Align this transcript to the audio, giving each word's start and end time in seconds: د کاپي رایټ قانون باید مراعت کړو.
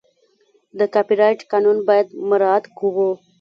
د 0.77 0.79
کاپي 0.93 1.15
رایټ 1.21 1.39
قانون 1.51 1.77
باید 1.89 2.07
مراعت 2.29 2.65
کړو. 2.77 3.09